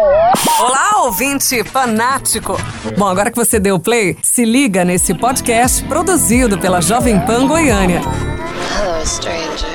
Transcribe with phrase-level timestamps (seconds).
[0.00, 2.56] Olá, ouvinte fanático!
[2.96, 8.00] Bom, agora que você deu play, se liga nesse podcast produzido pela Jovem Pan Goiânia.
[8.00, 9.68] Hello, stranger.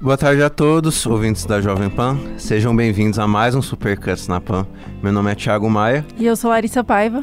[0.00, 2.18] Boa tarde a todos, ouvintes da Jovem Pan.
[2.36, 4.66] Sejam bem-vindos a mais um Supercuts na Pan.
[5.00, 6.04] Meu nome é Thiago Maia.
[6.16, 7.22] E eu sou Larissa Paiva.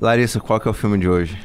[0.00, 1.36] Larissa, qual que é o filme de hoje?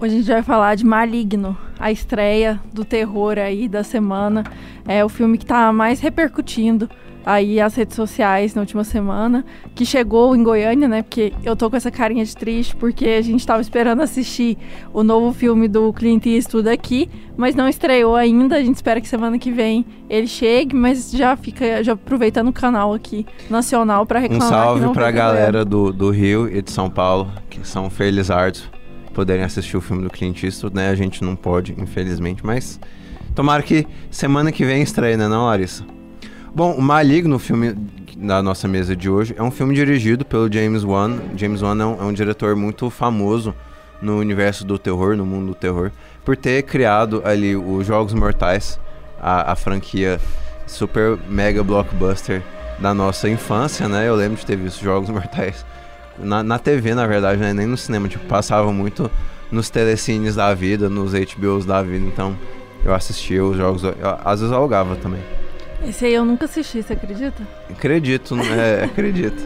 [0.00, 4.42] Hoje a gente vai falar de Maligno, a estreia do terror aí da semana.
[4.88, 6.88] É o filme que está mais repercutindo
[7.24, 11.02] aí as redes sociais na última semana, que chegou em Goiânia, né?
[11.02, 14.58] Porque eu tô com essa carinha de triste, porque a gente tava esperando assistir
[14.92, 18.56] o novo filme do Clint Eastwood aqui, mas não estreou ainda.
[18.56, 22.52] A gente espera que semana que vem ele chegue, mas já fica já aproveitando o
[22.52, 24.46] canal aqui nacional para reclamar.
[24.46, 28.70] Um salve que pra galera do, do Rio e de São Paulo, que são felizardos
[29.12, 30.88] poderem assistir o filme do Clint Eastwood, né?
[30.88, 32.80] A gente não pode, infelizmente, mas
[33.34, 35.84] tomara que semana que vem estreie, né, não, Larissa?
[36.54, 37.74] Bom, o Maligno, o filme
[38.14, 41.18] da nossa mesa de hoje, é um filme dirigido pelo James Wan.
[41.34, 43.54] James Wan é um, é um diretor muito famoso
[44.02, 45.90] no universo do terror, no mundo do terror,
[46.22, 48.78] por ter criado ali os Jogos Mortais,
[49.18, 50.20] a, a franquia
[50.66, 52.42] super mega blockbuster
[52.78, 54.06] da nossa infância, né?
[54.06, 55.64] Eu lembro de ter visto Jogos Mortais
[56.18, 57.54] na, na TV, na verdade, né?
[57.54, 59.10] nem no cinema, tipo, passava muito
[59.50, 62.36] nos telecines da vida, nos HBOs da vida, então
[62.84, 65.22] eu assistia os jogos, eu, às vezes alugava também.
[65.86, 67.42] Esse aí eu nunca assisti, você acredita?
[67.70, 68.84] Acredito, né?
[68.84, 69.42] acredito.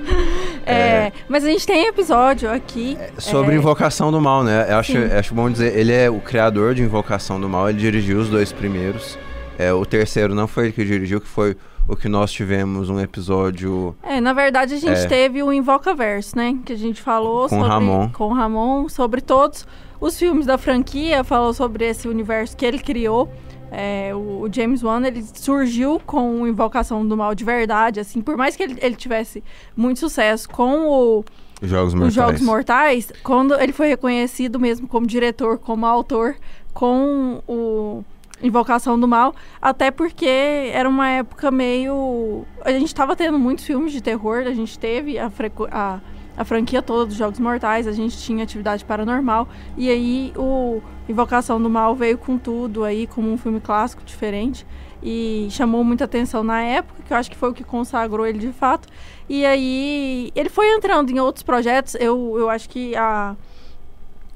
[0.65, 2.98] É, é, mas a gente tem episódio aqui.
[3.19, 3.59] Sobre é...
[3.59, 4.67] Invocação do Mal, né?
[4.69, 8.19] Eu acho, acho bom dizer, ele é o criador de Invocação do Mal, ele dirigiu
[8.19, 9.19] os dois primeiros.
[9.59, 11.56] É, o terceiro não foi ele que dirigiu, que foi
[11.89, 13.95] o que nós tivemos um episódio.
[14.03, 16.56] É, na verdade a gente é, teve o Invocaverso, né?
[16.65, 18.09] Que a gente falou com sobre, Ramon.
[18.11, 19.67] com o Ramon sobre todos
[20.00, 23.31] os filmes da franquia, falou sobre esse universo que ele criou.
[23.70, 28.55] É, o, James Wan ele surgiu com Invocação do Mal de verdade, assim, por mais
[28.55, 29.42] que ele, ele tivesse
[29.77, 31.25] muito sucesso com o
[31.62, 32.09] Jogos Mortais.
[32.09, 36.37] os Jogos Mortais, quando ele foi reconhecido mesmo como diretor, como autor,
[36.72, 38.05] com o
[38.43, 42.44] Invocação do Mal, até porque era uma época meio.
[42.62, 45.66] A gente estava tendo muitos filmes de terror, a gente teve a, frequ...
[45.71, 46.00] a
[46.37, 51.61] a franquia toda dos Jogos Mortais, a gente tinha atividade paranormal, e aí o Invocação
[51.61, 54.67] do Mal veio com tudo aí, como um filme clássico diferente,
[55.03, 58.39] e chamou muita atenção na época, que eu acho que foi o que consagrou ele
[58.39, 58.89] de fato.
[59.29, 63.37] E aí ele foi entrando em outros projetos, eu, eu acho que a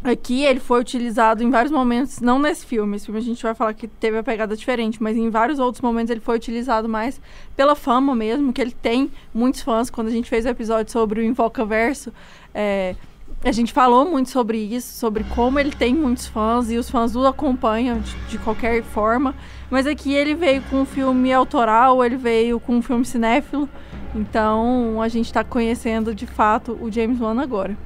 [0.02, 3.54] Aqui ele foi utilizado em vários momentos, não nesse filme, esse filme a gente vai
[3.54, 7.20] falar que teve a pegada diferente, mas em vários outros momentos ele foi utilizado mais
[7.54, 9.90] pela fama mesmo, que ele tem muitos fãs.
[9.90, 12.14] Quando a gente fez o episódio sobre o Invocaverso,
[12.54, 12.96] é,
[13.44, 17.14] a gente falou muito sobre isso, sobre como ele tem muitos fãs e os fãs
[17.14, 19.34] o acompanham de, de qualquer forma.
[19.70, 23.68] Mas aqui ele veio com um filme autoral, ele veio com um filme cinéfilo,
[24.14, 27.76] então a gente está conhecendo de fato o James Wan agora.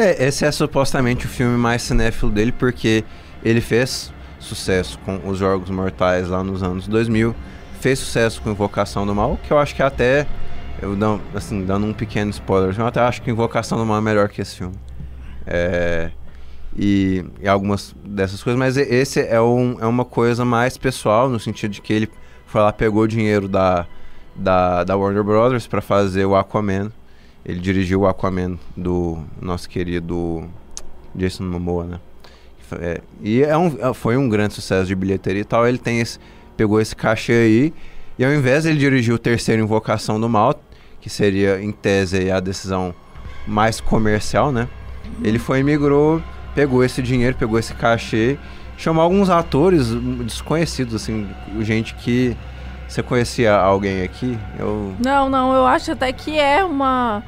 [0.00, 3.04] É, esse é supostamente o filme mais cinéfilo dele, porque
[3.44, 7.36] ele fez sucesso com os Jogos Mortais lá nos anos 2000,
[7.80, 10.26] fez sucesso com Invocação do Mal, que eu acho que até,
[10.80, 14.00] eu dando, assim, dando um pequeno spoiler, eu até acho que Invocação do Mal é
[14.00, 14.74] melhor que esse filme.
[15.46, 16.10] É,
[16.74, 21.38] e, e, algumas dessas coisas, mas esse é, um, é uma coisa mais pessoal, no
[21.38, 22.08] sentido de que ele
[22.46, 23.86] foi lá, pegou o dinheiro da,
[24.34, 26.90] da, da Warner Brothers para fazer o Aquaman,
[27.44, 30.48] ele dirigiu o Aquaman do nosso querido
[31.14, 32.00] Jason Momoa, né?
[32.78, 35.66] É, e é um, é, foi um grande sucesso de bilheteria e tal.
[35.66, 36.18] Ele tem esse,
[36.56, 37.74] pegou esse cachê aí
[38.18, 40.60] e ao invés ele dirigir o terceiro Invocação do Mal,
[41.00, 42.94] que seria em tese a decisão
[43.46, 44.68] mais comercial, né?
[45.24, 46.22] Ele foi migrou,
[46.54, 48.38] pegou esse dinheiro, pegou esse cachê,
[48.76, 49.88] chamou alguns atores
[50.24, 51.28] desconhecidos, assim,
[51.60, 52.36] gente que
[52.90, 54.36] você conhecia alguém aqui?
[54.58, 54.96] Eu...
[54.98, 57.22] Não, não, eu acho até que é uma.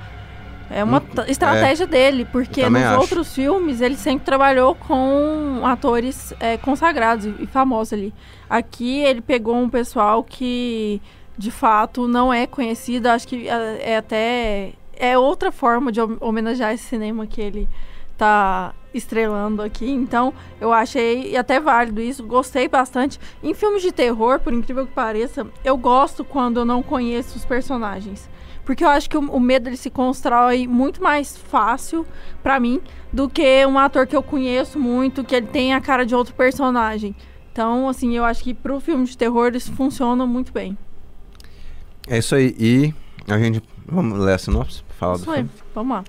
[0.69, 3.01] É uma hum, estratégia é, dele, porque nos acho.
[3.01, 8.13] outros filmes ele sempre trabalhou com atores é, consagrados e, famosos ali.
[8.49, 11.01] Aqui ele pegou um pessoal que
[11.37, 16.73] de fato não é conhecido, acho que é, é até é outra forma de homenagear
[16.73, 17.69] esse cinema que ele
[18.17, 19.91] tá estrelando aqui.
[19.91, 23.19] Então, eu achei até válido isso, gostei bastante.
[23.43, 27.45] Em filmes de terror, por incrível que pareça, eu gosto quando eu não conheço os
[27.45, 28.29] personagens.
[28.65, 32.07] Porque eu acho que o, o medo ele se constrói muito mais fácil
[32.43, 32.81] para mim
[33.13, 36.35] do que um ator que eu conheço muito, que ele tem a cara de outro
[36.35, 37.15] personagem.
[37.53, 40.79] Então, assim, eu acho que pro filme de terror isso funciona muito bem.
[42.09, 42.55] É isso aí.
[42.59, 42.95] E
[43.29, 43.63] a gente.
[43.87, 44.83] Vamos ler a sinopse?
[44.99, 45.37] Falar isso do aí.
[45.39, 45.51] filme?
[45.75, 46.05] Vamos lá.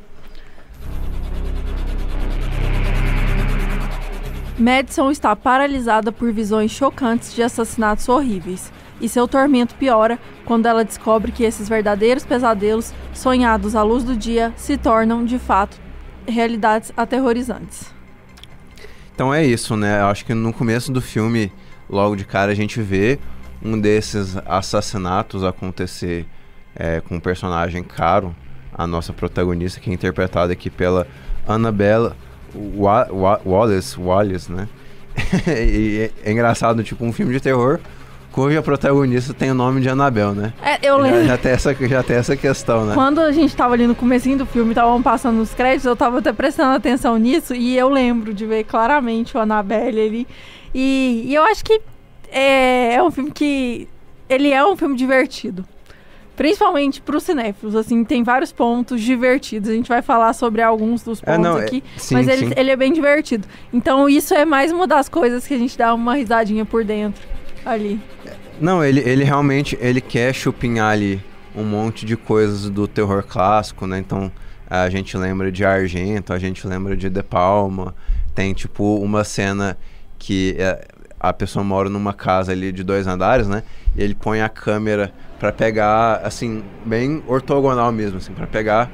[4.58, 8.72] Madison está paralisada por visões chocantes de assassinatos horríveis.
[9.02, 14.16] e seu tormento piora quando ela descobre que esses verdadeiros pesadelos, sonhados à luz do
[14.16, 15.78] dia, se tornam, de fato,
[16.26, 17.92] realidades aterrorizantes.
[19.14, 20.00] Então é isso, né?
[20.00, 21.52] Eu acho que no começo do filme,
[21.90, 23.20] logo de cara, a gente vê
[23.62, 26.26] um desses assassinatos acontecer
[26.76, 28.34] é, com um personagem caro,
[28.74, 31.06] a nossa protagonista, que é interpretada aqui pela
[31.46, 32.16] Annabella
[32.56, 34.68] Wa Wa Wallace, Wallace, né?
[35.48, 37.80] e é, é engraçado, tipo, um filme de terror
[38.34, 40.54] cuja protagonista tem o nome de Annabelle, né?
[40.62, 41.22] É, eu lembro.
[41.22, 42.96] Já, já, tem essa, já tem essa questão, né?
[42.96, 46.18] Quando a gente tava ali no comecinho do filme, estavam passando os créditos, eu tava
[46.18, 50.28] até prestando atenção nisso e eu lembro de ver claramente o Annabelle ali.
[50.74, 51.80] E, e eu acho que
[52.32, 53.88] é, é um filme que...
[54.28, 55.64] Ele é um filme divertido.
[56.36, 59.70] Principalmente para os cinéfilos, assim, tem vários pontos divertidos.
[59.70, 62.54] A gente vai falar sobre alguns dos pontos é, não, aqui, é, sim, mas ele,
[62.56, 63.48] ele é bem divertido.
[63.72, 67.24] Então isso é mais uma das coisas que a gente dá uma risadinha por dentro
[67.64, 68.02] ali.
[68.60, 71.22] Não, ele, ele realmente ele quer chupinhar ali
[71.56, 74.00] um monte de coisas do terror clássico, né?
[74.00, 74.32] Então
[74.68, 77.94] a gente lembra de Argento, a gente lembra de De Palma.
[78.34, 79.78] Tem tipo uma cena
[80.18, 80.88] que é,
[81.20, 83.64] a pessoa mora numa casa ali de dois andares, né?
[83.96, 88.90] E ele põe a câmera para pegar, assim, bem ortogonal mesmo, assim, para pegar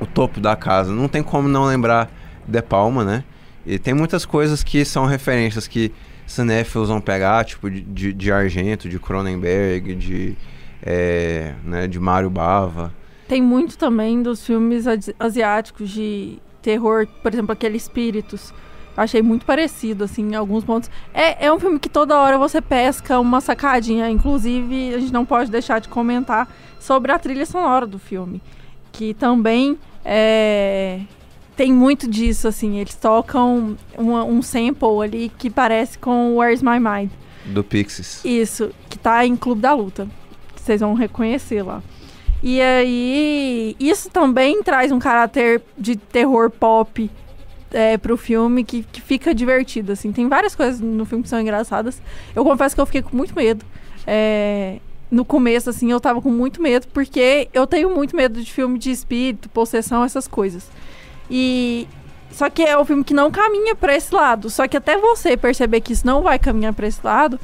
[0.00, 0.92] o topo da casa.
[0.92, 2.10] Não tem como não lembrar
[2.48, 3.22] De Palma, né?
[3.64, 5.92] E tem muitas coisas que são referências que
[6.26, 10.36] cinéfilos vão pegar, tipo de, de, de Argento, de Cronenberg, de,
[10.82, 12.92] é, né, de Mário Bava.
[13.28, 14.84] Tem muito também dos filmes
[15.16, 18.52] asiáticos de terror, por exemplo, aquele Espíritos
[18.96, 20.90] Achei muito parecido, assim, em alguns pontos.
[21.14, 24.10] É, é um filme que toda hora você pesca uma sacadinha.
[24.10, 26.48] Inclusive, a gente não pode deixar de comentar
[26.78, 28.42] sobre a trilha sonora do filme.
[28.92, 31.00] Que também é,
[31.56, 32.78] tem muito disso, assim.
[32.78, 37.10] Eles tocam uma, um sample ali que parece com Where's My Mind.
[37.46, 38.24] Do Pixies.
[38.24, 40.08] Isso, que tá em Clube da Luta.
[40.54, 41.82] Que vocês vão reconhecer lá.
[42.42, 47.10] E aí, isso também traz um caráter de terror pop
[47.72, 50.12] é, pro filme que, que fica divertido, assim.
[50.12, 52.00] Tem várias coisas no filme que são engraçadas.
[52.34, 53.64] Eu confesso que eu fiquei com muito medo.
[54.06, 54.78] É,
[55.10, 58.78] no começo, assim, eu tava com muito medo, porque eu tenho muito medo de filme
[58.78, 60.68] de espírito, possessão, essas coisas.
[61.30, 61.86] E.
[62.30, 64.48] Só que é um filme que não caminha para esse lado.
[64.50, 67.40] Só que até você perceber que isso não vai caminhar para esse lado,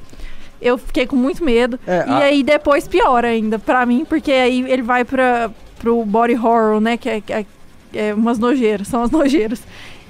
[0.63, 1.79] eu fiquei com muito medo.
[1.85, 2.19] É, e a...
[2.19, 6.97] aí depois piora ainda para mim, porque aí ele vai para pro body horror, né?
[6.97, 7.47] Que é, é,
[7.95, 9.61] é umas nojeiras, são as nojeiras.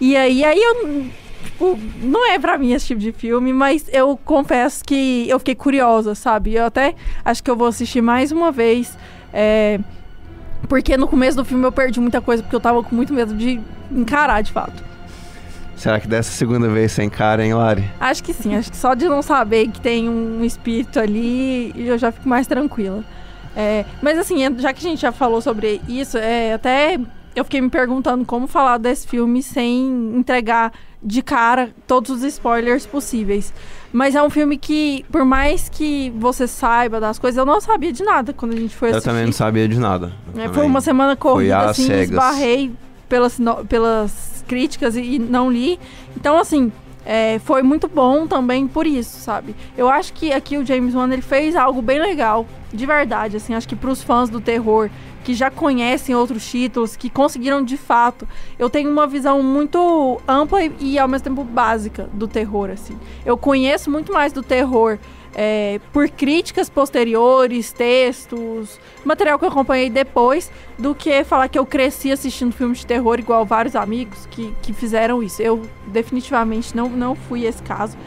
[0.00, 1.06] E aí, aí eu.
[1.44, 5.54] Tipo, não é pra mim esse tipo de filme, mas eu confesso que eu fiquei
[5.54, 6.54] curiosa, sabe?
[6.54, 6.94] Eu até
[7.24, 8.96] acho que eu vou assistir mais uma vez.
[9.32, 9.78] É,
[10.68, 13.34] porque no começo do filme eu perdi muita coisa, porque eu tava com muito medo
[13.34, 13.60] de
[13.90, 14.84] encarar de fato.
[15.76, 17.84] Será que dessa segunda vez você encara, hein, Lari?
[18.00, 18.56] Acho que sim.
[18.56, 22.46] Acho que só de não saber que tem um espírito ali, eu já fico mais
[22.46, 23.04] tranquila.
[23.54, 26.98] É, mas assim, já que a gente já falou sobre isso, é, até
[27.36, 30.72] eu fiquei me perguntando como falar desse filme sem entregar
[31.02, 33.52] de cara todos os spoilers possíveis.
[33.92, 37.92] Mas é um filme que, por mais que você saiba das coisas, eu não sabia
[37.92, 39.08] de nada quando a gente foi assistir.
[39.08, 40.12] Eu também não sabia de nada.
[40.34, 42.10] É, foi uma semana corrida, assim, cegas.
[42.10, 42.72] esbarrei
[43.06, 43.38] pelas,
[43.68, 45.78] pelas críticas e, e não li.
[46.16, 46.72] Então, assim,
[47.04, 49.54] é, foi muito bom também por isso, sabe?
[49.76, 53.54] Eu acho que aqui o James Wan ele fez algo bem legal, de verdade, assim,
[53.54, 54.90] acho que para os fãs do terror
[55.26, 58.28] que já conhecem outros títulos, que conseguiram de fato.
[58.56, 62.96] Eu tenho uma visão muito ampla e, e ao mesmo tempo básica do terror, assim.
[63.24, 65.00] Eu conheço muito mais do terror
[65.34, 71.66] é, por críticas posteriores, textos, material que eu acompanhei depois, do que falar que eu
[71.66, 75.42] cresci assistindo filmes de terror igual vários amigos que, que fizeram isso.
[75.42, 77.98] Eu definitivamente não, não fui esse caso.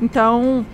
[0.00, 0.64] Então,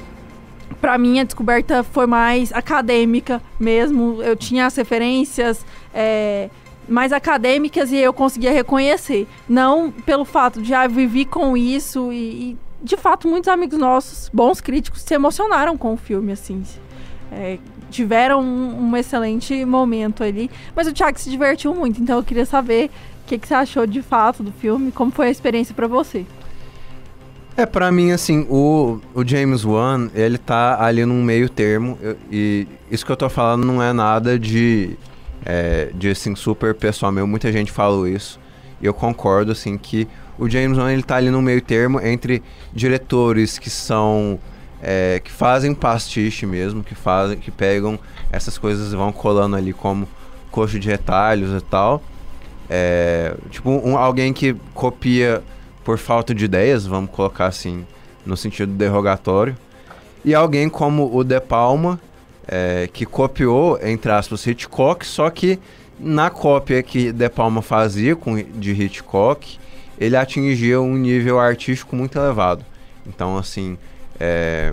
[0.80, 4.22] para mim a descoberta foi mais acadêmica mesmo.
[4.22, 5.64] Eu tinha as referências
[5.94, 6.50] é,
[6.88, 9.26] mais acadêmicas e eu conseguia reconhecer.
[9.48, 14.30] Não pelo fato de, ah, vivi com isso e, e, de fato, muitos amigos nossos,
[14.32, 16.62] bons críticos, se emocionaram com o filme, assim.
[17.30, 17.58] É,
[17.90, 20.50] tiveram um, um, excelente momento ali.
[20.74, 22.90] Mas o Thiago se divertiu muito, então eu queria saber
[23.24, 26.24] o que, que você achou de fato do filme, como foi a experiência para você.
[27.56, 32.16] É, para mim, assim, o, o James Wan, ele tá ali num meio termo, eu,
[32.30, 34.96] e isso que eu tô falando não é nada de,
[35.48, 38.38] é, de assim, super pessoal meu, muita gente falou isso,
[38.82, 40.06] e eu concordo, assim, que
[40.38, 44.38] o James Wan, ele tá ali num meio termo entre diretores que são,
[44.82, 47.98] é, que fazem pastiche mesmo, que fazem, que pegam
[48.30, 50.06] essas coisas e vão colando ali como
[50.50, 52.02] coxo de retalhos e tal,
[52.68, 55.42] é, tipo, um, alguém que copia
[55.82, 57.86] por falta de ideias, vamos colocar assim,
[58.26, 59.56] no sentido derrogatório.
[60.22, 61.98] E alguém como o De Palma,
[62.48, 65.58] é, que copiou, entre aspas, Hitchcock, só que
[66.00, 69.58] na cópia que De Palma fazia com, de Hitchcock,
[69.98, 72.64] ele atingia um nível artístico muito elevado.
[73.06, 73.76] Então, assim,
[74.18, 74.72] é...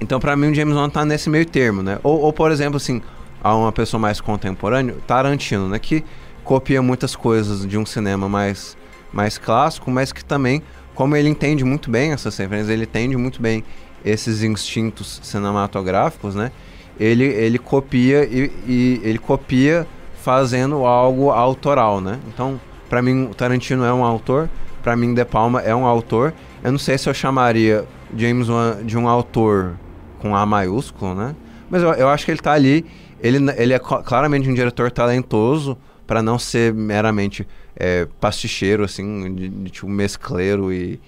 [0.00, 1.98] então para mim o James Wan tá nesse meio termo, né?
[2.02, 3.00] Ou, ou, por exemplo, assim,
[3.42, 5.78] a uma pessoa mais contemporânea, Tarantino, né?
[5.78, 6.04] Que
[6.42, 8.76] copia muitas coisas de um cinema mais,
[9.12, 10.62] mais clássico, mas que também,
[10.94, 13.64] como ele entende muito bem essas referências, ele entende muito bem
[14.04, 16.50] esses instintos cinematográficos, né?
[16.98, 19.86] Ele, ele copia e, e ele copia
[20.22, 22.20] fazendo algo autoral, né?
[22.28, 24.48] Então, para mim, Tarantino é um autor,
[24.82, 26.32] para mim, De Palma é um autor.
[26.62, 27.84] Eu não sei se eu chamaria
[28.16, 29.74] James Wan de um autor
[30.18, 31.34] com A maiúsculo, né?
[31.68, 32.84] Mas eu, eu acho que ele tá ali,
[33.20, 37.46] ele, ele é claramente um diretor talentoso, para não ser meramente
[37.76, 41.00] é, pasticheiro, assim, de, de, tipo mescleiro e,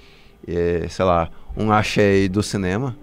[0.46, 2.96] e, sei lá, um achei do cinema.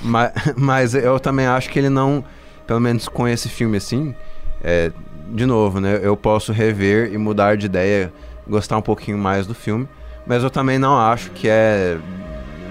[0.00, 2.24] Mas, mas eu também acho que ele não,
[2.66, 4.14] pelo menos com esse filme assim,
[4.62, 4.92] é,
[5.32, 5.98] de novo, né?
[6.02, 8.12] Eu posso rever e mudar de ideia,
[8.48, 9.88] gostar um pouquinho mais do filme,
[10.26, 11.98] mas eu também não acho que é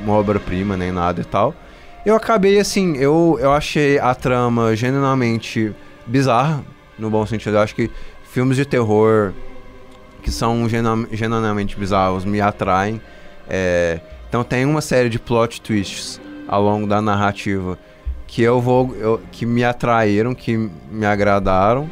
[0.04, 1.54] uma obra-prima nem nada e tal.
[2.06, 6.64] Eu acabei assim, eu, eu achei a trama genuinamente bizarra,
[6.98, 7.58] no bom sentido.
[7.58, 7.92] Eu acho que
[8.24, 9.34] filmes de terror
[10.22, 13.02] que são genu genuinamente bizarros me atraem.
[13.50, 17.78] É, então tem uma série de plot twists ao longo da narrativa
[18.30, 21.90] que eu vou eu, que me atraíram, que me agradaram.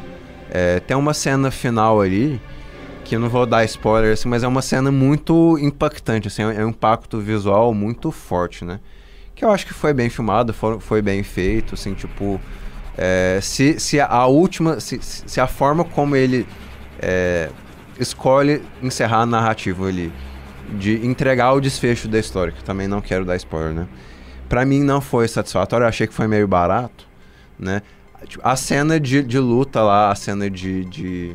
[0.50, 2.40] É, tem uma cena final ali
[3.04, 6.64] que eu não vou dar spoiler assim, mas é uma cena muito impactante, assim, é
[6.64, 8.80] um impacto visual muito forte, né?
[9.34, 12.38] Que eu acho que foi bem filmado, foi, foi bem feito, assim, tipo,
[12.96, 16.46] é, se, se a última, se, se a forma como ele
[17.00, 17.48] é,
[17.98, 20.12] escolhe encerrar a narrativa ali,
[20.76, 23.88] de entregar o desfecho da história, que também não quero dar spoiler, né?
[24.48, 27.06] Pra mim não foi satisfatório, eu achei que foi meio barato,
[27.58, 27.82] né?
[28.26, 31.34] Tipo, a cena de, de luta lá, a cena de, de,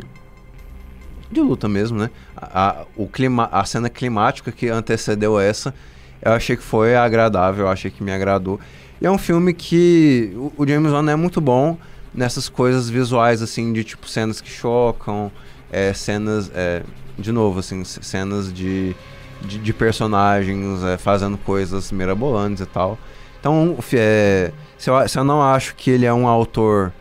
[1.32, 2.10] de luta mesmo, né?
[2.36, 5.74] A, o clima, a cena climática que antecedeu essa,
[6.22, 8.60] eu achei que foi agradável, eu achei que me agradou.
[9.02, 11.78] E é um filme que o, o James Wan é muito bom
[12.13, 15.32] nessas coisas visuais, assim, de tipo cenas que chocam,
[15.72, 16.84] é, cenas, é,
[17.18, 18.96] de novo, assim, cenas de,
[19.44, 22.98] de, de personagens é, fazendo coisas mirabolantes e tal.
[23.40, 26.94] Então, é, se, eu, se eu não acho que ele é um autor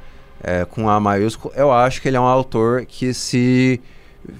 [0.43, 3.81] é, com A maiúsculo, eu acho que ele é um autor que se,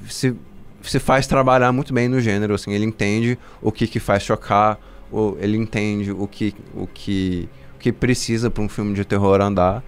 [0.09, 0.35] se,
[0.83, 4.79] se faz trabalhar muito bem no gênero, assim, ele entende o que, que faz chocar,
[5.13, 9.41] o, ele entende o que, o que, o que precisa para um filme de terror
[9.41, 9.83] andar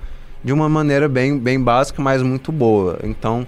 [0.44, 3.00] de uma maneira bem, bem básica, mas muito boa.
[3.02, 3.46] Então,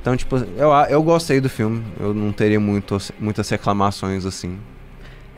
[0.00, 4.58] então tipo, eu, eu gostei do filme, eu não teria muito, muitas reclamações assim.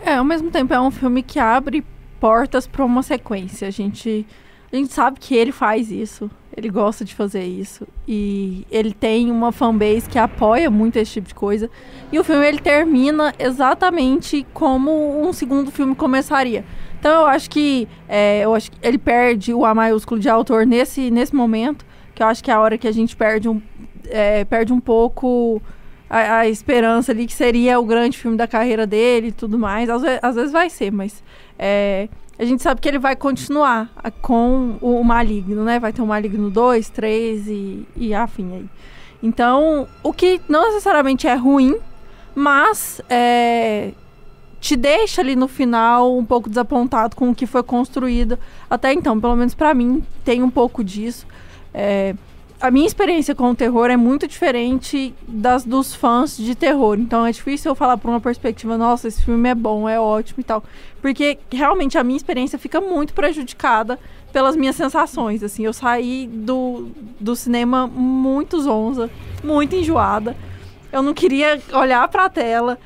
[0.04, 1.84] É, ao mesmo tempo é um filme que abre
[2.18, 3.66] portas para uma sequência.
[3.66, 4.26] A gente,
[4.72, 6.30] a gente sabe que ele faz isso.
[6.56, 7.86] Ele gosta de fazer isso.
[8.06, 11.70] E ele tem uma fanbase que apoia muito esse tipo de coisa.
[12.12, 16.64] E o filme ele termina exatamente como um segundo filme começaria.
[17.00, 20.66] Então eu acho que é, eu acho que ele perde o A maiúsculo de autor
[20.66, 21.84] nesse, nesse momento.
[22.14, 23.60] Que eu acho que é a hora que a gente perde um,
[24.08, 25.60] é, perde um pouco
[26.08, 29.88] a, a, esperança ali que seria o grande filme da carreira dele e tudo mais.
[29.88, 31.22] Às, às vezes vai ser, mas
[31.58, 33.90] é, a gente sabe que ele vai continuar
[34.20, 35.78] com o, o Maligno, né?
[35.78, 38.66] Vai ter o Maligno 2, 3 e, e afim aí.
[39.22, 41.76] Então, o que não necessariamente é ruim,
[42.34, 43.92] mas é,
[44.60, 49.20] te deixa ali no final um pouco desapontado com o que foi construído até então.
[49.20, 51.26] Pelo menos para mim, tem um pouco disso.
[51.72, 52.14] É,
[52.62, 56.96] a minha experiência com o terror é muito diferente das dos fãs de terror.
[56.96, 60.40] Então é difícil eu falar por uma perspectiva, nossa, esse filme é bom, é ótimo
[60.40, 60.62] e tal.
[61.00, 63.98] Porque realmente a minha experiência fica muito prejudicada
[64.32, 65.42] pelas minhas sensações.
[65.42, 69.10] Assim, eu saí do, do cinema muito zonza,
[69.42, 70.36] muito enjoada.
[70.92, 72.78] Eu não queria olhar para a tela.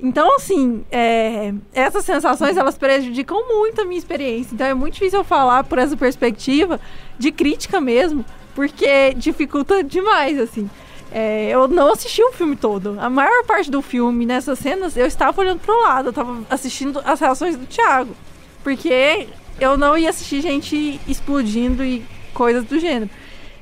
[0.00, 4.54] Então, assim, é, essas sensações elas prejudicam muito a minha experiência.
[4.54, 6.78] Então, é muito difícil eu falar por essa perspectiva
[7.18, 8.24] de crítica mesmo,
[8.58, 10.68] porque dificulta demais, assim.
[11.12, 12.96] É, eu não assisti o filme todo.
[12.98, 17.00] A maior parte do filme, nessas cenas, eu estava olhando pro lado, eu estava assistindo
[17.04, 18.16] as reações do Thiago.
[18.64, 19.28] Porque
[19.60, 23.08] eu não ia assistir gente explodindo e coisas do gênero.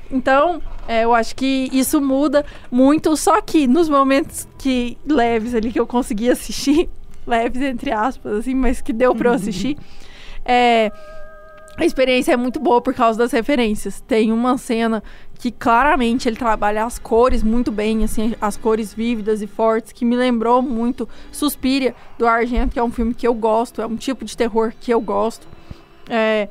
[0.09, 5.71] Então, é, eu acho que isso muda muito, só que nos momentos que leves ali
[5.71, 6.89] que eu consegui assistir,
[7.27, 9.77] leves entre aspas, assim, mas que deu para eu assistir,
[10.43, 10.91] é,
[11.77, 14.01] a experiência é muito boa por causa das referências.
[14.01, 15.03] Tem uma cena
[15.35, 20.03] que claramente ele trabalha as cores muito bem, assim, as cores vívidas e fortes, que
[20.03, 23.95] me lembrou muito Suspiria, do Argento, que é um filme que eu gosto, é um
[23.95, 25.47] tipo de terror que eu gosto.
[26.09, 26.49] É,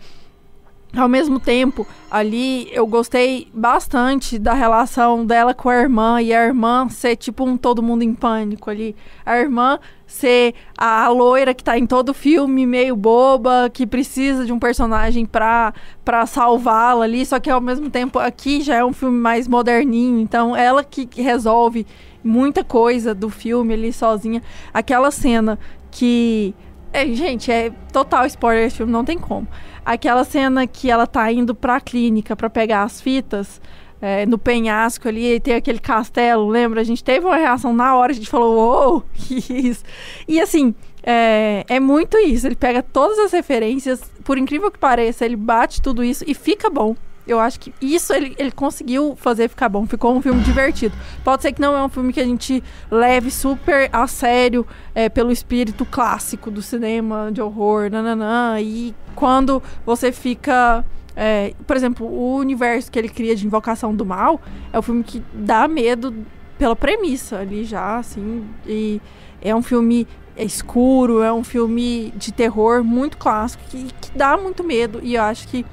[0.96, 6.46] ao mesmo tempo, ali eu gostei bastante da relação dela com a irmã e a
[6.46, 8.96] irmã ser tipo um todo mundo em pânico ali.
[9.24, 14.52] A irmã ser a loira que tá em todo filme, meio boba, que precisa de
[14.52, 15.74] um personagem pra,
[16.04, 20.20] pra salvá-la ali, só que ao mesmo tempo aqui já é um filme mais moderninho,
[20.20, 21.86] então ela que resolve
[22.22, 24.42] muita coisa do filme ali sozinha.
[24.72, 25.58] Aquela cena
[25.90, 26.54] que.
[26.92, 29.46] É, gente, é total spoiler esse filme, não tem como
[29.86, 33.60] aquela cena que ela tá indo pra clínica para pegar as fitas.
[33.98, 36.82] É, no penhasco ali, e tem aquele castelo, lembra?
[36.82, 39.82] A gente teve uma reação na hora, a gente falou, uou, que isso.
[40.28, 42.46] E assim, é, é muito isso.
[42.46, 46.68] Ele pega todas as referências, por incrível que pareça, ele bate tudo isso e fica
[46.68, 46.94] bom.
[47.26, 49.86] Eu acho que isso ele, ele conseguiu fazer ficar bom.
[49.86, 50.96] Ficou um filme divertido.
[51.24, 55.08] Pode ser que não é um filme que a gente leve super a sério é,
[55.08, 58.60] pelo espírito clássico do cinema de horror, nananã.
[58.60, 60.84] E quando você fica.
[61.18, 64.38] É, por exemplo, o universo que ele cria de Invocação do Mal
[64.70, 66.14] é um filme que dá medo
[66.58, 68.44] pela premissa ali já, assim.
[68.66, 69.00] E
[69.40, 70.06] é um filme
[70.36, 75.00] escuro, é um filme de terror muito clássico que, que dá muito medo.
[75.02, 75.64] E eu acho que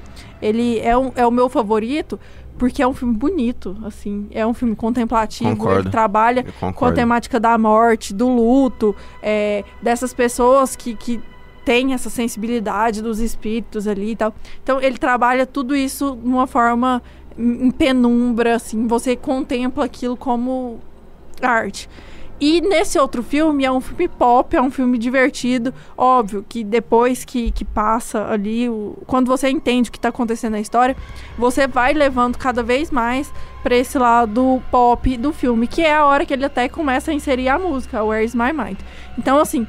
[0.44, 2.20] ele é, um, é o meu favorito
[2.56, 5.80] porque é um filme bonito, assim, é um filme contemplativo, Concordo.
[5.80, 6.44] ele trabalha
[6.76, 11.20] com a temática da morte, do luto, é, dessas pessoas que, que
[11.64, 14.32] têm essa sensibilidade dos espíritos ali e tal.
[14.62, 17.02] Então ele trabalha tudo isso de uma forma
[17.36, 20.78] em penumbra, assim, você contempla aquilo como
[21.42, 21.88] arte.
[22.40, 25.72] E nesse outro filme é um filme pop, é um filme divertido.
[25.96, 30.52] Óbvio que depois que, que passa ali, o, quando você entende o que está acontecendo
[30.52, 30.96] na história,
[31.38, 36.04] você vai levando cada vez mais para esse lado pop do filme, que é a
[36.04, 38.78] hora que ele até começa a inserir a música, Where's My Mind.
[39.16, 39.66] Então, assim,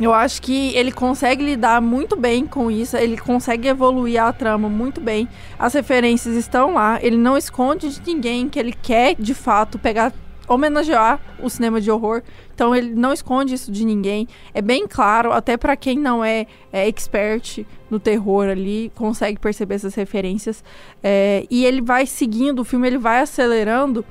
[0.00, 4.68] eu acho que ele consegue lidar muito bem com isso, ele consegue evoluir a trama
[4.68, 5.28] muito bem.
[5.58, 10.12] As referências estão lá, ele não esconde de ninguém que ele quer de fato pegar
[10.48, 12.22] homenagear o cinema de horror.
[12.54, 14.28] Então ele não esconde isso de ninguém.
[14.52, 19.76] É bem claro, até para quem não é, é, expert no terror ali, consegue perceber
[19.76, 20.62] essas referências.
[21.02, 24.04] É, e ele vai seguindo, o filme ele vai acelerando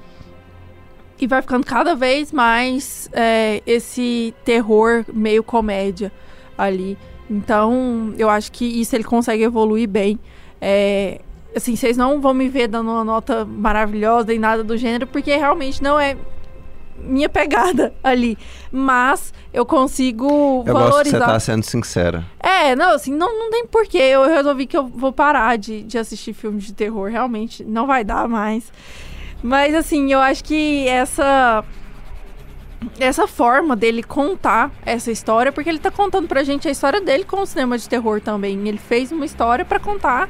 [1.19, 6.11] e vai ficando cada vez mais é, esse terror meio comédia
[6.57, 6.97] ali.
[7.29, 10.19] Então eu acho que isso ele consegue evoluir bem.
[10.59, 11.21] É,
[11.55, 15.35] assim, vocês não vão me ver dando uma nota maravilhosa e nada do gênero, porque
[15.35, 16.15] realmente não é
[16.97, 18.37] minha pegada ali.
[18.71, 20.91] Mas eu consigo eu valorizar.
[20.91, 22.25] Gosto que você tá sendo sincera.
[22.39, 23.97] É, não, assim, não, não tem porquê.
[23.97, 27.09] Eu resolvi que eu vou parar de, de assistir filmes de terror.
[27.09, 28.71] Realmente, não vai dar mais.
[29.43, 31.63] Mas, assim, eu acho que essa.
[32.99, 37.23] Essa forma dele contar essa história, porque ele tá contando pra gente a história dele
[37.23, 38.67] com o cinema de terror também.
[38.67, 40.27] Ele fez uma história para contar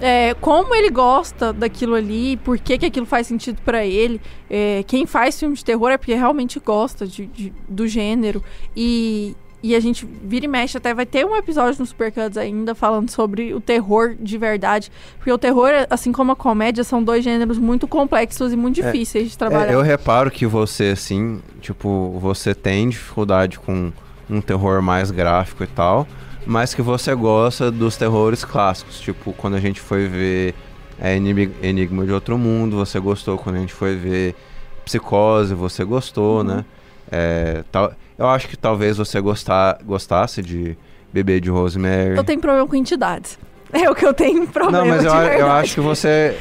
[0.00, 4.20] é, como ele gosta daquilo ali, por que, que aquilo faz sentido para ele.
[4.48, 8.42] É, quem faz filme de terror é porque realmente gosta de, de, do gênero.
[8.76, 12.74] E, e a gente vira e mexe, até vai ter um episódio no Supercuts ainda
[12.74, 14.90] falando sobre o terror de verdade.
[15.16, 18.84] Porque o terror, assim como a comédia, são dois gêneros muito complexos e muito é,
[18.84, 19.72] difíceis é, de trabalhar.
[19.72, 23.92] É, eu reparo que você, assim, tipo, você tem dificuldade com
[24.30, 26.06] um terror mais gráfico e tal
[26.48, 28.98] mas que você gosta dos terrores clássicos.
[28.98, 30.54] Tipo, quando a gente foi ver
[30.98, 33.36] é, Enigma de Outro Mundo, você gostou.
[33.36, 34.34] Quando a gente foi ver
[34.82, 36.44] Psicose, você gostou, uhum.
[36.44, 36.64] né?
[37.12, 40.74] É, tal, eu acho que talvez você gostar, gostasse de
[41.12, 42.16] Bebê de Rosemary.
[42.16, 43.38] Eu tenho problema com entidades.
[43.70, 46.34] É o que eu tenho problema Não, mas eu, eu acho que você...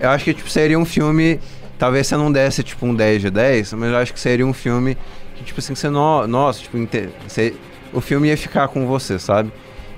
[0.00, 1.38] Eu acho que tipo, seria um filme...
[1.78, 4.52] Talvez você não desse tipo um 10 de 10, mas eu acho que seria um
[4.52, 4.98] filme
[5.36, 5.88] que, tipo assim, você...
[5.88, 6.76] No, nossa, tipo,
[7.28, 7.54] você
[7.92, 9.52] o filme ia ficar com você, sabe?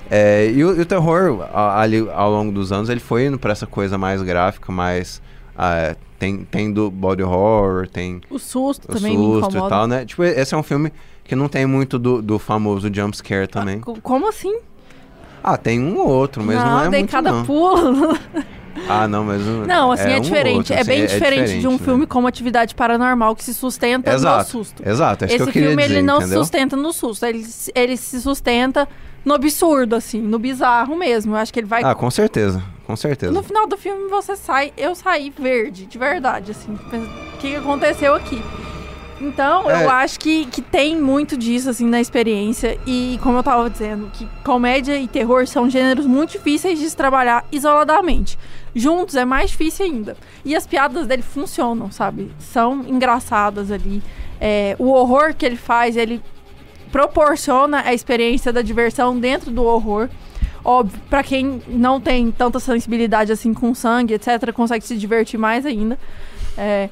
[0.09, 3.51] É, e, o, e, o, terror, ali ao longo dos anos, ele foi indo pra
[3.51, 5.21] essa coisa mais gráfica, mais.
[5.55, 8.21] Uh, tem, tem do body horror, tem.
[8.29, 10.05] O susto o também susto e tal, né?
[10.05, 10.91] Tipo, esse é um filme
[11.23, 13.81] que não tem muito do, do famoso jump scare também.
[13.85, 14.59] Ah, como assim?
[15.43, 17.45] Ah, tem um ou outro, mas não, não é muito cada não.
[17.45, 18.17] pulo.
[18.89, 19.41] Ah, não, mas.
[19.41, 20.57] Não, assim, é, é diferente.
[20.57, 21.77] outro, é assim, bem é diferente, diferente de um né?
[21.79, 24.83] filme como Atividade Paranormal que se sustenta exato, no susto.
[24.87, 26.37] Exato, é isso Esse que eu queria filme dizer, ele não entendeu?
[26.39, 28.87] se sustenta no susto, ele, ele se sustenta
[29.23, 31.33] no absurdo, assim, no bizarro mesmo.
[31.33, 31.81] Eu acho que ele vai.
[31.83, 33.31] Ah, com certeza, com certeza.
[33.31, 36.73] No final do filme você sai, eu saí verde, de verdade, assim.
[36.73, 38.41] O que aconteceu aqui?
[39.21, 39.85] Então, É.
[39.85, 42.77] eu acho que, que tem muito disso, assim, na experiência.
[42.85, 46.95] E, como eu tava dizendo, que comédia e terror são gêneros muito difíceis de se
[46.97, 48.37] trabalhar isoladamente.
[48.75, 50.17] Juntos é mais difícil ainda.
[50.43, 52.29] E as piadas dele funcionam, sabe?
[52.37, 54.03] São engraçadas ali.
[54.39, 56.21] É, o horror que ele faz, ele
[56.91, 60.09] proporciona a experiência da diversão dentro do horror.
[60.63, 65.65] Óbvio, pra quem não tem tanta sensibilidade assim com sangue, etc., consegue se divertir mais
[65.65, 65.97] ainda.
[66.57, 66.89] É,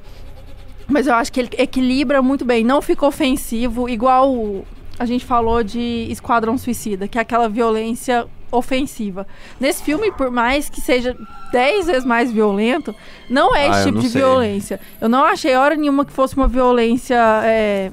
[0.87, 2.63] mas eu acho que ele equilibra muito bem.
[2.63, 4.63] Não fica ofensivo, igual
[4.97, 9.25] a gente falou de Esquadrão Suicida, que é aquela violência ofensiva.
[9.59, 11.15] Nesse filme, por mais que seja
[11.51, 12.95] dez vezes mais violento,
[13.29, 14.21] não é Ah, esse eu tipo de sei.
[14.21, 14.79] violência.
[15.01, 17.91] Eu não achei hora nenhuma que fosse uma violência é,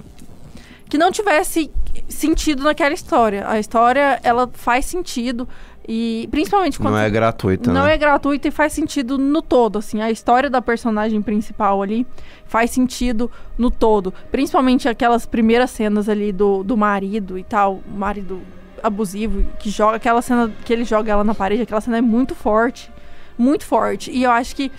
[0.89, 1.71] que não tivesse
[2.09, 3.49] sentido naquela história.
[3.49, 5.49] A história, ela faz sentido
[5.89, 7.95] e principalmente quando Não é gratuita, não né?
[7.95, 10.01] é gratuito e faz sentido no todo, assim.
[10.01, 12.07] A história da personagem principal ali
[12.47, 14.13] faz sentido no todo.
[14.31, 17.81] Principalmente aquelas primeiras cenas ali do, do marido e tal.
[17.93, 18.41] O marido
[18.83, 21.63] abusivo que joga aquela cena que ele joga ela na parede.
[21.63, 22.91] Aquela cena é muito forte.
[23.39, 24.11] Muito forte.
[24.11, 24.71] E eu acho que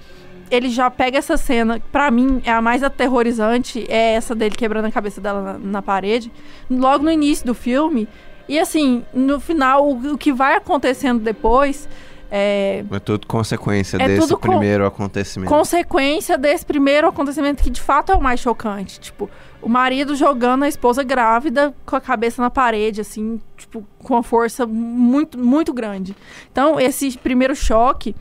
[0.52, 4.86] ele já pega essa cena, pra mim é a mais aterrorizante, é essa dele quebrando
[4.86, 6.30] a cabeça dela na, na parede,
[6.70, 8.08] logo no início do filme.
[8.50, 11.88] E assim, no final, o, o que vai acontecendo depois
[12.32, 15.50] é É tudo consequência É desse tudo primeiro acontecimento.
[15.50, 19.00] consequência desse primeiro acontecimento que de fato é o mais chocante.
[19.00, 19.30] Tipo,
[19.62, 24.24] o marido jogando a esposa grávida com a cabeça na parede, assim, tipo, com uma
[24.24, 26.16] força muito, muito grande.
[26.52, 28.16] Então, esse primeiro choque,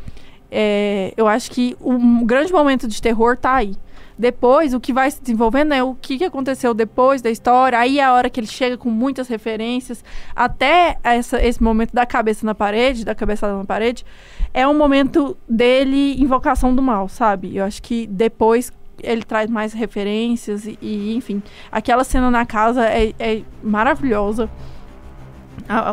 [0.51, 3.75] é, eu acho que o um grande momento de terror tá aí.
[4.21, 7.79] Depois, o que vai se desenvolvendo é o que, aconteceu depois da história.
[7.79, 10.05] Aí é a hora que ele chega com muitas referências.
[10.37, 14.05] Até essa- esse momento da cabeça na parede, da cabeçada na parede,
[14.53, 17.57] é um momento dele invocação do mal, sabe?
[17.57, 18.71] Eu acho que depois
[19.03, 21.43] ele traz mais referências e, e, enfim.
[21.73, 24.51] Aquela cena na casa é, é maravilhosa.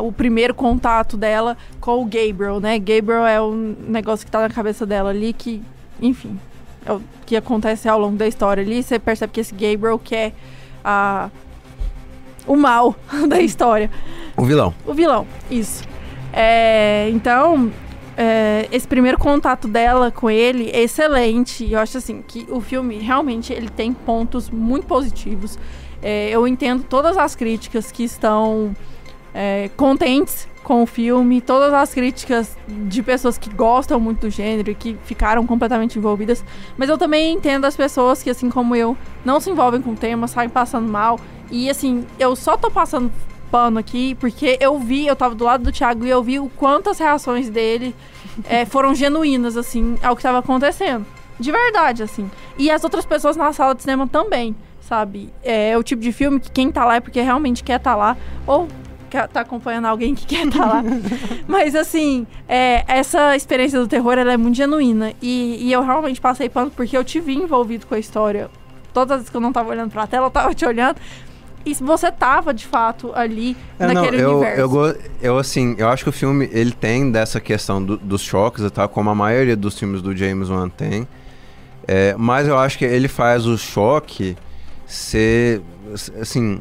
[0.04, 2.78] O primeiro contato dela com o Gabriel, né?
[2.78, 5.62] Gabriel é um negócio que tá na cabeça dela ali que,
[6.02, 6.38] enfim,
[7.26, 8.82] que acontece ao longo da história ali.
[8.82, 10.34] Você percebe que esse Gabriel quer
[10.84, 11.30] a,
[12.46, 12.96] o mal
[13.28, 13.90] da história.
[14.36, 14.74] O vilão.
[14.86, 15.84] O vilão, isso.
[16.32, 17.72] É, então,
[18.16, 21.72] é, esse primeiro contato dela com ele é excelente.
[21.72, 25.60] Eu acho assim que o filme realmente ele tem pontos muito positivos.
[26.02, 28.76] É, eu entendo todas as críticas que estão
[29.40, 34.72] é, contentes com o filme, todas as críticas de pessoas que gostam muito do gênero
[34.72, 36.44] e que ficaram completamente envolvidas.
[36.76, 39.96] Mas eu também entendo as pessoas que, assim como eu, não se envolvem com o
[39.96, 41.20] tema, saem passando mal.
[41.52, 43.12] E assim, eu só tô passando
[43.52, 46.50] pano aqui porque eu vi, eu tava do lado do Thiago e eu vi o
[46.50, 47.96] quanto as reações dele
[48.50, 51.06] é, foram genuínas, assim, ao que tava acontecendo.
[51.40, 52.30] De verdade, assim.
[52.58, 55.32] E as outras pessoas na sala de cinema também, sabe?
[55.44, 58.18] É, o tipo de filme que quem tá lá é porque realmente quer tá lá.
[58.48, 58.68] Ou
[59.08, 60.84] tá acompanhando alguém que quer tá lá.
[61.48, 65.14] Mas assim, é, essa experiência do terror ela é muito genuína.
[65.22, 68.50] E, e eu realmente passei pano porque eu te vi envolvido com a história.
[68.94, 70.98] Todas as vezes que eu não tava olhando pra tela, eu tava te olhando.
[71.66, 74.62] E você tava, de fato, ali É, não, naquele eu, universo.
[74.62, 78.64] eu, eu, assim, eu acho que o filme, ele tem dessa questão do- dos choques
[78.64, 81.06] e tal, como a maioria dos filmes do James Wan tem.
[81.86, 84.38] É, mas eu acho que ele faz o choque
[84.86, 85.62] ser,
[86.22, 86.60] assim,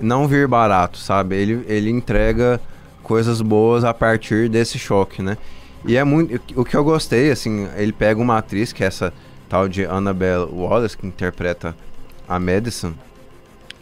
[0.00, 1.36] não vir barato, sabe?
[1.36, 2.60] Ele, ele entrega
[3.02, 5.36] coisas boas a partir desse choque, né?
[5.84, 6.40] E é muito...
[6.58, 9.12] O que eu gostei, assim, ele pega uma atriz, que é essa
[9.48, 11.76] tal de Annabelle Wallace, que interpreta
[12.28, 12.92] a Madison.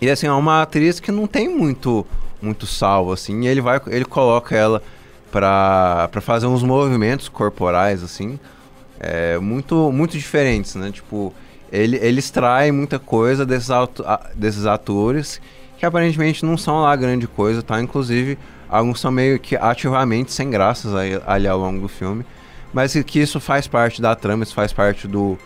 [0.00, 2.06] E assim, é uma atriz que não tem muito
[2.44, 4.82] muito sal, assim, e ele vai, ele coloca ela
[5.32, 8.38] pra, pra fazer uns movimentos corporais, assim,
[9.00, 10.90] é, muito, muito diferentes, né?
[10.92, 11.32] Tipo,
[11.72, 13.70] ele, ele extrai muita coisa desses,
[14.34, 15.40] desses atores
[15.84, 17.78] que aparentemente não são lá grande coisa, tá?
[17.80, 18.38] Inclusive,
[18.70, 20.92] alguns são meio que ativamente sem graças
[21.26, 22.24] ali ao longo do filme,
[22.72, 25.36] mas que- isso faz parte da trama, isso faz parte do,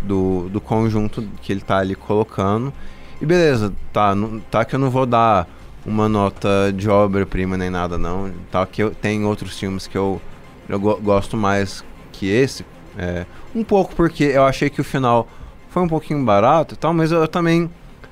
[0.00, 2.72] do, do conjunto que ele tá ali colocando.
[3.20, 5.48] E beleza, tá, não- tá que eu não vou dar
[5.84, 10.20] uma nota de obra-prima nem nada não, tá que eu, tem outros filmes que eu,
[10.68, 11.82] eu go- gosto mais
[12.12, 12.64] que esse,
[12.96, 15.26] é, um pouco porque eu achei que o final
[15.70, 17.68] foi um pouquinho barato e tal, mas eu, também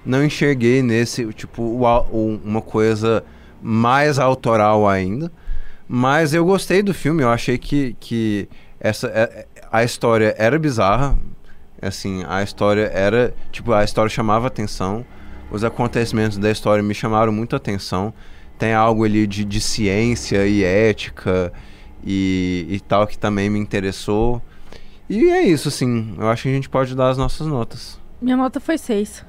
[0.07, 1.63] não enxerguei nesse, tipo,
[2.43, 3.25] uma coisa
[3.61, 5.31] mais autoral ainda,
[5.89, 11.19] mas eu gostei do filme, eu achei que, que essa, é- a história era bizarra,
[11.83, 15.05] assim, a história era, tipo, a história chamava atenção,
[15.51, 18.15] os acontecimentos da história me chamaram muito atenção,
[18.59, 21.53] tem algo ali de, de ciência e ética
[22.05, 24.41] e, e tal que também me interessou,
[25.09, 27.99] e é isso, assim, eu acho que a gente pode dar as nossas notas.
[28.21, 29.25] Minha nota foi 6.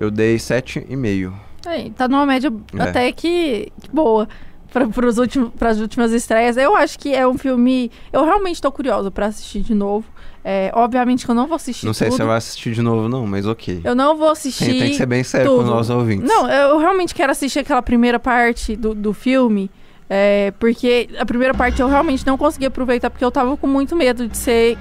[0.00, 1.32] Eu dei 7,5.
[1.66, 2.82] Aí, tá numa média É.
[2.82, 4.26] até que, que boa
[4.72, 6.56] para as últimas estreias.
[6.56, 7.90] Eu acho que é um filme.
[8.12, 10.06] Eu realmente tô curiosa pra assistir de novo.
[10.42, 12.22] É, obviamente que eu não vou assistir Não sei se tudo.
[12.22, 13.82] você vai assistir de novo não, mas ok.
[13.84, 14.64] Eu não vou assistir.
[14.70, 15.98] Tem, tem que ser bem sério com os tudo.
[15.98, 16.26] ouvintes.
[16.26, 19.70] Não, eu realmente quero assistir aquela primeira parte do, do filme
[20.08, 23.94] É, porque a primeira parte eu realmente não consegui aproveitar porque eu tava com muito
[23.94, 24.78] medo de ser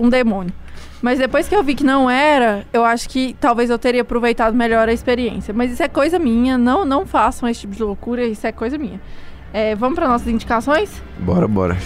[0.00, 0.52] um demônio.
[1.02, 4.54] Mas depois que eu vi que não era, eu acho que talvez eu teria aproveitado
[4.54, 5.52] melhor a experiência.
[5.52, 8.78] Mas isso é coisa minha, não, não façam esse tipo de loucura, isso é coisa
[8.78, 9.00] minha.
[9.52, 11.02] É, vamos para nossas indicações?
[11.18, 11.76] Bora, bora.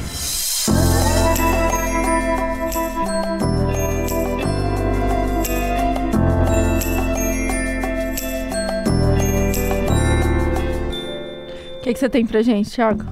[11.79, 13.03] O que, que você tem pra gente, Thiago?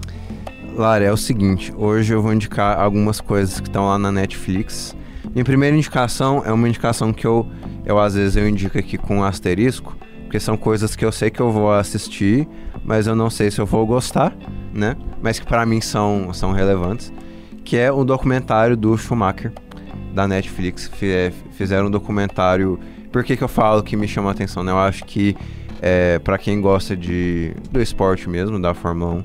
[0.76, 4.94] Lara, é o seguinte, hoje eu vou indicar algumas coisas que estão lá na Netflix.
[5.34, 7.44] Minha primeira indicação é uma indicação que eu,
[7.84, 11.28] eu às vezes eu indico aqui com um asterisco, porque são coisas que eu sei
[11.28, 12.46] que eu vou assistir,
[12.84, 14.32] mas eu não sei se eu vou gostar,
[14.72, 14.96] né?
[15.20, 17.12] Mas que para mim são, são relevantes,
[17.64, 19.52] que é o documentário do Schumacher
[20.14, 20.88] da Netflix.
[21.02, 22.78] É, fizeram um documentário.
[23.10, 24.62] Por que, que eu falo que me chama a atenção?
[24.62, 24.70] Né?
[24.70, 25.36] Eu acho que
[25.82, 29.24] é, para quem gosta de, do esporte mesmo, da Fórmula 1,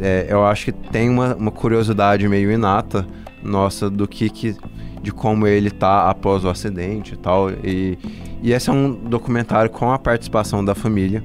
[0.00, 3.06] é, eu acho que tem uma, uma curiosidade meio inata
[3.42, 4.54] nossa do que, que
[5.02, 7.50] de como ele tá após o acidente e tal.
[7.50, 7.98] E,
[8.42, 11.22] e esse é um documentário com a participação da família.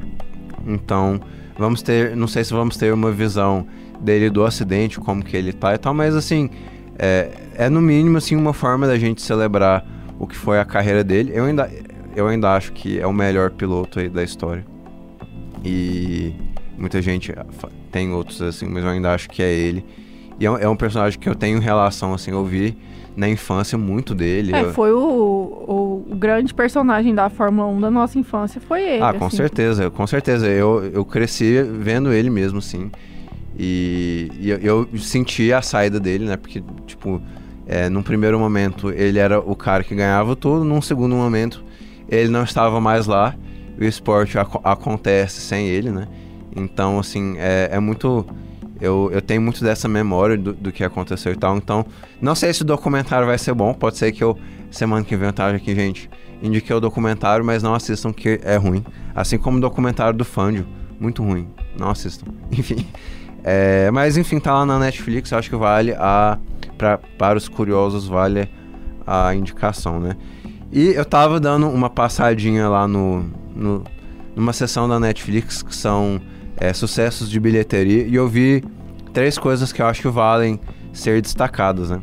[0.65, 1.19] Então,
[1.57, 3.67] vamos ter, não sei se vamos ter uma visão
[3.99, 6.49] dele do acidente, como que ele tá e tal, mas assim,
[6.97, 9.85] é, é no mínimo assim uma forma da gente celebrar
[10.19, 11.31] o que foi a carreira dele.
[11.33, 11.69] Eu ainda
[12.15, 14.65] eu ainda acho que é o melhor piloto aí da história.
[15.63, 16.33] E
[16.77, 17.33] muita gente
[17.91, 19.85] tem outros assim, mas eu ainda acho que é ele.
[20.39, 22.77] E é um, é um personagem que eu tenho relação assim, eu vi
[23.15, 24.54] na infância muito dele.
[24.54, 29.04] É, foi o, o, o, grande personagem da Fórmula 1 da nossa infância, foi ele.
[29.04, 29.38] Ah, com assim.
[29.38, 30.47] certeza, com certeza.
[30.47, 32.91] Eu, eu cresci vendo ele mesmo, sim.
[33.58, 34.60] E, e eu,
[34.91, 36.36] eu, senti a saída dele, né?
[36.36, 37.21] Porque, tipo,
[37.65, 41.63] é, num primeiro momento ele era o cara que ganhava tudo, num segundo momento
[42.10, 43.34] ele não estava mais lá,
[43.80, 46.08] o esporte ac acontece sem ele, né?
[46.56, 48.25] Então, assim, é, é muito
[48.79, 51.57] eu, eu tenho muito dessa memória do, do, que aconteceu e tal.
[51.57, 51.85] Então,
[52.21, 53.73] não sei se o documentário vai ser bom.
[53.73, 54.38] Pode ser que eu,
[54.69, 56.09] semana que vem, eu esteja aqui, gente,
[56.41, 58.83] indiquei o documentário, mas não assistam que é ruim.
[59.13, 60.67] Assim como o documentário do Fândio,
[60.99, 61.47] muito ruim.
[61.77, 62.25] Não assistam.
[62.51, 62.85] Enfim.
[63.47, 65.31] É, mas enfim, tá lá na Netflix.
[65.31, 66.39] Eu acho que vale a.
[66.79, 68.49] Pra, para os curiosos, vale
[69.05, 70.17] a indicação, né?
[70.71, 73.23] E eu tava dando uma passadinha lá no,
[73.55, 73.83] no
[74.35, 76.19] numa sessão da Netflix que são
[76.58, 78.63] é, sucessos de bilheteria e eu vi
[79.13, 80.60] três coisas que eu acho que valem
[80.94, 82.02] ser destacadas, né?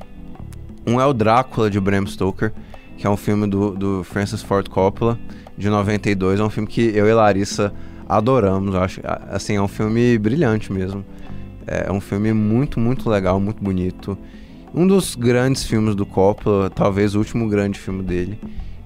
[0.86, 2.52] Um é o Drácula de Bram Stoker,
[2.96, 5.18] que é um filme do, do Francis Ford Coppola,
[5.56, 6.40] de 92.
[6.40, 7.72] É um filme que eu e Larissa
[8.08, 8.74] adoramos.
[8.74, 11.04] Acho, assim, é um filme brilhante mesmo.
[11.66, 14.18] É um filme muito, muito legal, muito bonito.
[14.74, 18.38] Um dos grandes filmes do Coppola, talvez o último grande filme dele,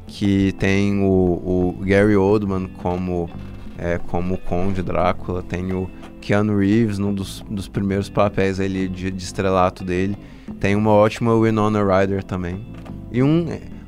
[0.06, 3.30] que tem o, o Gary Oldman como
[3.78, 5.88] é, como Conde Drácula, tem o
[6.20, 10.16] Keanu Reeves num dos, dos primeiros papéis ali de, de, estrelato dele,
[10.58, 12.66] tem uma ótima Winona Ryder também,
[13.10, 13.46] e um,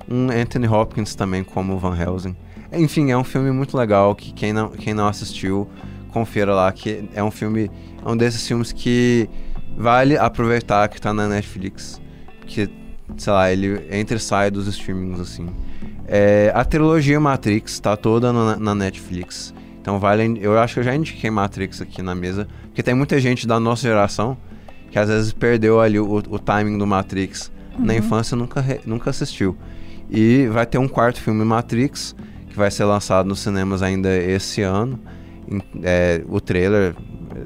[0.09, 2.37] um Anthony Hopkins também como Van Helsing.
[2.73, 5.69] Enfim, é um filme muito legal que quem não, quem não assistiu,
[6.13, 7.71] confira lá, que é um filme,
[8.05, 9.29] é um desses filmes que
[9.77, 12.01] vale aproveitar que tá na Netflix,
[12.41, 12.69] porque,
[13.17, 15.49] sei lá, ele entra e sai dos streamings, assim.
[16.07, 19.55] É, a trilogia Matrix tá toda na Netflix.
[19.89, 20.39] Então vale.
[20.43, 22.47] Eu acho que eu já indiquei Matrix aqui na mesa.
[22.65, 24.37] Porque tem muita gente da nossa geração
[24.91, 27.51] que às vezes perdeu ali o, o timing do Matrix.
[27.79, 27.87] Uhum.
[27.87, 29.57] Na infância nunca, nunca assistiu.
[30.11, 32.15] E vai ter um quarto filme Matrix,
[32.51, 35.01] que vai ser lançado nos cinemas ainda esse ano.
[35.83, 36.95] É, o trailer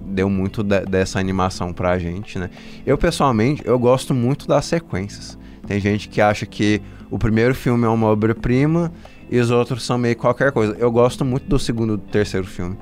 [0.04, 2.50] deu muito de, dessa animação pra gente, né?
[2.84, 5.38] Eu, pessoalmente, eu gosto muito das sequências.
[5.64, 8.92] Tem gente que acha que o primeiro filme é uma obra-prima
[9.32, 10.76] e os outros são meio qualquer coisa.
[10.78, 12.76] Eu gosto muito do segundo e terceiro filme.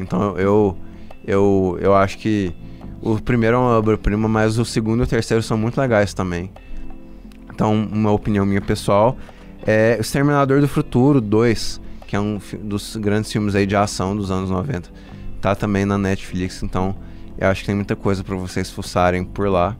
[0.00, 0.74] Então eu
[1.22, 2.54] eu, eu acho que
[3.02, 6.50] o primeiro é uma obra-prima, mas o segundo e o terceiro são muito legais também.
[7.52, 9.16] Então, uma opinião minha pessoal
[9.66, 14.16] é O Exterminador do Futuro 2, que é um dos grandes filmes aí de ação
[14.16, 14.90] dos anos 90.
[15.42, 16.96] Tá também na Netflix, então
[17.36, 19.76] eu acho que tem muita coisa para vocês fuçarem por lá.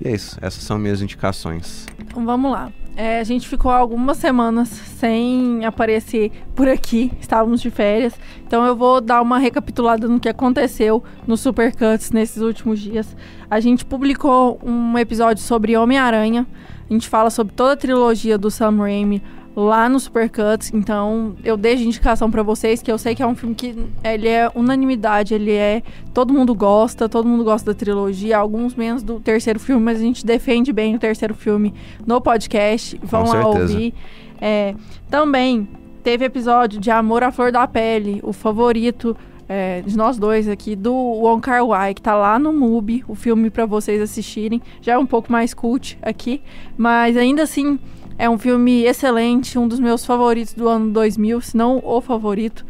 [0.00, 1.86] E é isso, essas são minhas indicações.
[1.98, 2.70] Então vamos lá.
[2.96, 8.14] É, a gente ficou algumas semanas sem aparecer por aqui, estávamos de férias.
[8.46, 13.14] Então eu vou dar uma recapitulada no que aconteceu no Supercuts nesses últimos dias.
[13.50, 16.46] A gente publicou um episódio sobre Homem-Aranha.
[16.88, 19.22] A gente fala sobre toda a trilogia do Sam Raimi
[19.56, 20.70] lá no Supercuts.
[20.74, 24.28] Então, eu deixo indicação para vocês que eu sei que é um filme que ele
[24.28, 29.18] é unanimidade, ele é todo mundo gosta, todo mundo gosta da trilogia, alguns menos do
[29.18, 31.72] terceiro filme, mas a gente defende bem o terceiro filme
[32.06, 33.00] no podcast.
[33.02, 33.72] Vão Com lá certeza.
[33.72, 33.94] ouvir.
[34.38, 34.74] É,
[35.08, 35.66] também
[36.02, 39.16] teve episódio de Amor à Flor da Pele, o favorito
[39.48, 43.14] é, de nós dois aqui, do Wong Kar Wai, que tá lá no MUBI, o
[43.14, 44.60] filme para vocês assistirem.
[44.82, 46.42] Já é um pouco mais cult aqui,
[46.76, 47.78] mas ainda assim
[48.18, 52.64] é um filme excelente, um dos meus favoritos do ano 2000, se não o favorito.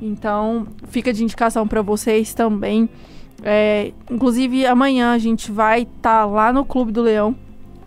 [0.00, 2.88] Então, fica de indicação para vocês também.
[3.42, 7.34] É, inclusive, amanhã a gente vai estar tá lá no Clube do Leão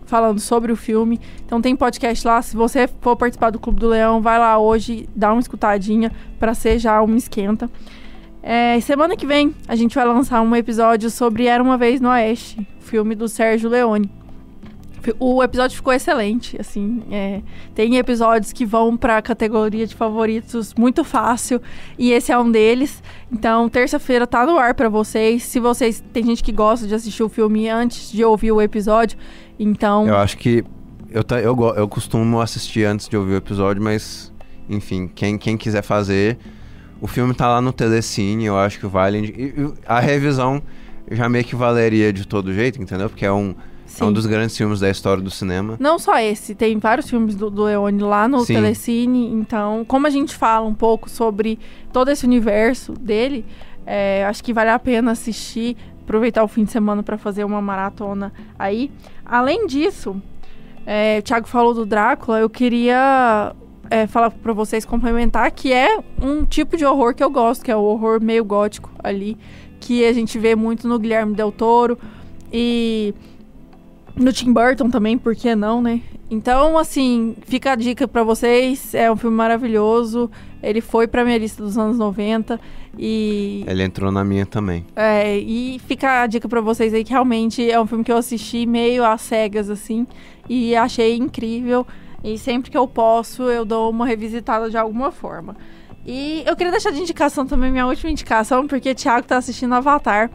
[0.04, 1.20] falando sobre o filme.
[1.44, 2.40] Então tem podcast lá.
[2.42, 6.54] Se você for participar do Clube do Leão, vai lá hoje, dá uma escutadinha para
[6.54, 7.70] ser já uma esquenta.
[8.42, 12.10] É, semana que vem a gente vai lançar um episódio sobre Era uma vez no
[12.10, 14.23] Oeste, filme do Sérgio Leone.
[15.18, 17.42] O episódio ficou excelente, assim, é,
[17.74, 21.60] tem episódios que vão para a categoria de favoritos muito fácil
[21.98, 23.02] e esse é um deles.
[23.32, 25.42] Então, terça-feira tá no ar para vocês.
[25.42, 29.18] Se vocês tem gente que gosta de assistir o filme antes de ouvir o episódio,
[29.58, 30.64] então Eu acho que
[31.10, 34.32] eu eu, eu costumo assistir antes de ouvir o episódio, mas
[34.68, 36.38] enfim, quem quem quiser fazer,
[37.00, 39.74] o filme tá lá no Telecine, eu acho que vale.
[39.86, 40.62] A revisão
[41.10, 43.08] já meio que valeria de todo jeito, entendeu?
[43.08, 43.54] Porque é um
[43.94, 44.04] Sim.
[44.04, 45.76] É um dos grandes filmes da história do cinema.
[45.78, 48.54] Não só esse, tem vários filmes do, do Leone lá no Sim.
[48.54, 49.26] Telecine.
[49.32, 51.58] Então, como a gente fala um pouco sobre
[51.92, 53.44] todo esse universo dele,
[53.86, 57.62] é, acho que vale a pena assistir, aproveitar o fim de semana para fazer uma
[57.62, 58.90] maratona aí.
[59.24, 60.20] Além disso,
[60.84, 63.54] é, o Thiago falou do Drácula, eu queria
[63.90, 67.70] é, falar para vocês complementar que é um tipo de horror que eu gosto, que
[67.70, 69.38] é o horror meio gótico ali,
[69.78, 71.98] que a gente vê muito no Guilherme Del Toro.
[72.52, 73.14] E
[74.16, 76.00] no Tim Burton também, por que não, né?
[76.30, 78.94] Então, assim, fica a dica para vocês.
[78.94, 80.30] É um filme maravilhoso.
[80.62, 82.58] Ele foi pra minha lista dos anos 90
[82.98, 83.64] e...
[83.66, 84.86] Ele entrou na minha também.
[84.96, 88.16] É, e fica a dica para vocês aí que realmente é um filme que eu
[88.16, 90.06] assisti meio às cegas, assim.
[90.48, 91.86] E achei incrível.
[92.22, 95.54] E sempre que eu posso, eu dou uma revisitada de alguma forma.
[96.06, 99.74] E eu queria deixar de indicação também, minha última indicação, porque o Thiago tá assistindo
[99.74, 100.30] Avatar.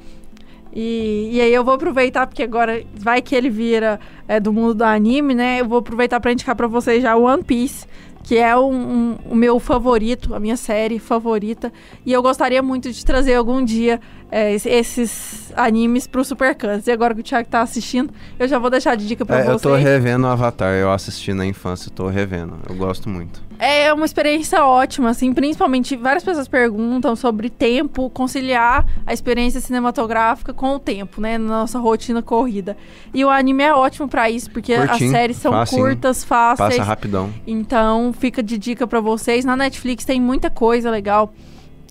[0.73, 4.73] E, e aí eu vou aproveitar, porque agora vai que ele vira é, do mundo
[4.73, 5.61] do anime, né?
[5.61, 7.87] Eu vou aproveitar para indicar para vocês já One Piece,
[8.23, 11.73] que é um, um, o meu favorito, a minha série favorita.
[12.05, 13.99] E eu gostaria muito de trazer algum dia
[14.31, 16.85] é, esses animes pro Super Cans.
[16.85, 19.43] E agora que o Thiago tá assistindo, eu já vou deixar de dica pra é,
[19.45, 19.63] vocês.
[19.63, 22.59] Eu tô revendo o Avatar, eu assisti na infância, tô revendo.
[22.69, 23.48] Eu gosto muito.
[23.61, 30.53] É uma experiência ótima, assim, principalmente várias pessoas perguntam sobre tempo, conciliar a experiência cinematográfica
[30.53, 32.77] com o tempo, né, na nossa rotina corrida.
[33.13, 36.77] E o anime é ótimo para isso, porque Curtinho, as séries são facinho, curtas, fáceis.
[36.77, 37.33] Passa rapidão.
[37.45, 39.43] Então, fica de dica para vocês.
[39.43, 41.33] Na Netflix tem muita coisa legal.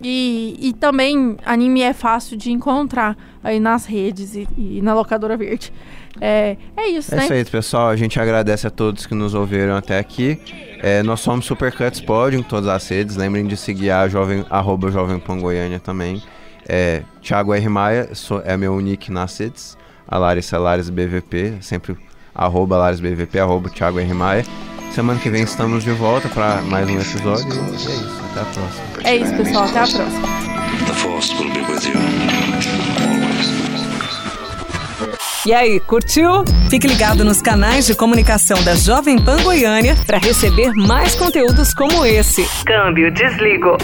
[0.01, 5.37] E, e também anime é fácil de encontrar aí nas redes e, e na locadora
[5.37, 5.71] verde.
[6.19, 7.21] É, é isso, é né?
[7.21, 7.89] É isso aí, pessoal.
[7.89, 10.39] A gente agradece a todos que nos ouviram até aqui.
[10.81, 13.15] É, nós somos Supercuts Pod em todas as redes.
[13.15, 16.21] Lembrem de seguir a jovem, arroba Jovem Pan Goiânia também.
[16.67, 17.69] É, Thiago R.
[17.69, 19.77] Maia sou, é meu nick nas redes.
[20.07, 21.95] A Larissa Lares BVP, sempre
[22.33, 24.13] arroba Lares BVP, arroba Thiago R.
[24.13, 24.43] Maia.
[24.91, 27.47] Semana que vem estamos de volta para mais um episódio.
[27.53, 28.21] E é isso.
[28.31, 28.83] Até a próxima.
[29.03, 29.63] É isso, pessoal.
[29.65, 30.27] Até a próxima.
[30.87, 32.28] The Force will be with you.
[35.49, 36.45] E aí, curtiu?
[36.69, 42.05] Fique ligado nos canais de comunicação da Jovem Pan Goiânia para receber mais conteúdos como
[42.05, 42.47] esse.
[42.67, 43.75] Câmbio, desligo.